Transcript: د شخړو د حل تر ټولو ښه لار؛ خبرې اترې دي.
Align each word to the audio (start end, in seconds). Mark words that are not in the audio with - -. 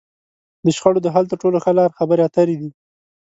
د 0.65 0.67
شخړو 0.77 0.99
د 1.03 1.07
حل 1.15 1.25
تر 1.31 1.37
ټولو 1.43 1.57
ښه 1.63 1.71
لار؛ 1.77 1.91
خبرې 1.99 2.21
اترې 2.27 2.55
دي. 2.61 2.69